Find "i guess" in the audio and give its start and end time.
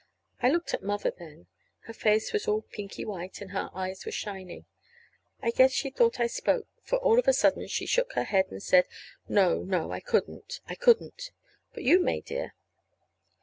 5.43-5.71